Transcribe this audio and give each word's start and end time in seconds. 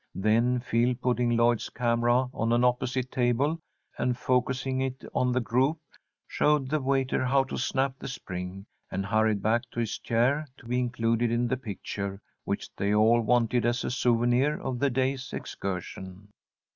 Then 0.15 0.61
Phil, 0.61 0.95
putting 0.95 1.37
Lloyd's 1.37 1.69
camera 1.69 2.27
on 2.33 2.51
an 2.53 2.63
opposite 2.63 3.11
table, 3.11 3.59
and 3.99 4.17
focussing 4.17 4.81
it 4.81 5.05
on 5.13 5.31
the 5.31 5.39
group, 5.39 5.77
showed 6.27 6.69
the 6.71 6.81
waiter 6.81 7.23
how 7.23 7.43
to 7.43 7.55
snap 7.59 7.93
the 7.99 8.07
spring, 8.07 8.65
and 8.89 9.05
hurried 9.05 9.43
back 9.43 9.61
to 9.69 9.79
his 9.79 9.99
chair 9.99 10.47
to 10.57 10.65
be 10.65 10.79
included 10.79 11.29
in 11.29 11.47
the 11.47 11.55
picture 11.55 12.19
which 12.45 12.71
they 12.75 12.95
all 12.95 13.21
wanted 13.21 13.63
as 13.63 13.83
a 13.83 13.91
souvenir 13.91 14.59
of 14.59 14.79
the 14.79 14.89
day's 14.89 15.31
excursion. 15.33 16.29